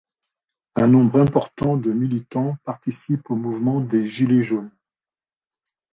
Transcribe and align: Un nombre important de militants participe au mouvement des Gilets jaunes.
Un 0.75 0.87
nombre 0.87 1.21
important 1.21 1.77
de 1.77 1.91
militants 1.93 2.57
participe 2.63 3.29
au 3.29 3.35
mouvement 3.35 3.81
des 3.81 4.07
Gilets 4.07 4.41
jaunes. 4.41 4.71